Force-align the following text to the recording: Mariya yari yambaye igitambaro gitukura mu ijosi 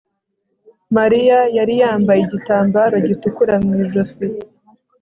Mariya 0.97 1.39
yari 1.57 1.73
yambaye 1.81 2.19
igitambaro 2.23 2.95
gitukura 3.07 3.53
mu 3.63 3.71
ijosi 3.83 4.25